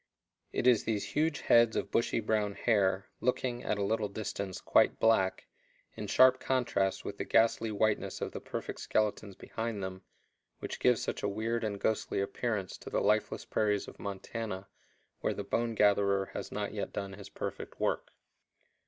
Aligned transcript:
It 0.51 0.65
is 0.65 0.83
these 0.83 1.05
huge 1.11 1.41
heads 1.41 1.75
of 1.75 1.91
bushy 1.91 2.19
brown 2.21 2.55
hair, 2.55 3.05
looking, 3.19 3.63
at 3.63 3.77
a 3.77 3.83
little 3.83 4.07
distance, 4.09 4.59
quite 4.59 4.99
black, 4.99 5.45
in 5.95 6.07
sharp 6.07 6.39
contrast 6.39 7.05
with 7.05 7.19
the 7.19 7.23
ghastly 7.23 7.71
whiteness 7.71 8.19
of 8.19 8.31
the 8.31 8.41
perfect 8.41 8.79
skeletons 8.79 9.35
behind 9.35 9.83
them, 9.83 10.01
which 10.57 10.79
gives 10.79 11.03
such 11.03 11.21
a 11.21 11.29
weird 11.29 11.63
and 11.63 11.79
ghostly 11.79 12.19
appearance 12.19 12.79
to 12.79 12.89
the 12.89 12.99
lifeless 12.99 13.45
prairies 13.45 13.87
of 13.87 13.99
Montana 13.99 14.67
where 15.19 15.35
the 15.35 15.43
bone 15.43 15.75
gatherer 15.75 16.31
has 16.33 16.51
not 16.51 16.73
yet 16.73 16.91
done 16.91 17.13
his 17.13 17.29
perfect 17.29 17.79
work. 17.79 18.09